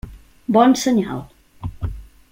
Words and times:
Bon 0.55 0.73
senyal. 0.73 1.21